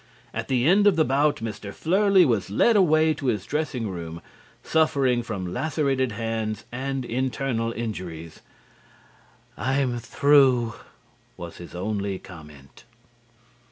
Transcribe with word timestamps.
At 0.33 0.47
the 0.47 0.65
end 0.67 0.87
of 0.87 0.95
the 0.95 1.05
bout 1.05 1.41
Mr. 1.43 1.71
Flerlie 1.71 2.25
was 2.25 2.49
led 2.49 2.75
away 2.75 3.13
to 3.13 3.27
his 3.27 3.45
dressing 3.45 3.87
room, 3.87 4.19
suffering 4.63 5.21
from 5.21 5.53
lacerated 5.53 6.13
hands 6.13 6.65
and 6.71 7.05
internal 7.05 7.71
injuries. 7.71 8.41
"I'm 9.55 9.99
through," 9.99 10.73
was 11.37 11.57
his 11.57 11.75
only 11.75 12.17
comment. 12.17 12.83